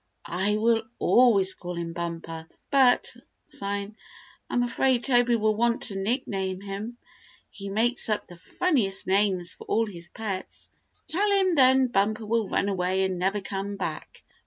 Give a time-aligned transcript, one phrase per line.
[0.25, 3.13] "I will always call him Bumper, but"
[3.49, 3.95] sighing
[4.49, 6.97] "I'm afraid Toby will want to nickname him.
[7.51, 10.71] He makes up the funniest names for all his pets."
[11.07, 14.23] "Tell him then Bumper will run away and never come back.